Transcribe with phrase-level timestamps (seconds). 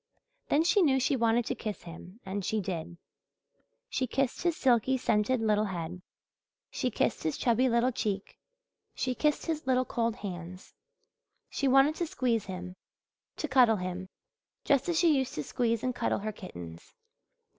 [0.49, 2.97] Then she knew she wanted to kiss him and she did.
[3.87, 6.01] She kissed his silky, scented little head,
[6.71, 8.39] she kissed his chubby little cheek,
[8.95, 10.73] she kissed his little cold hands.
[11.51, 12.77] She wanted to squeeze him
[13.37, 14.09] to cuddle him,
[14.65, 16.95] just as she used to squeeze and cuddle her kittens.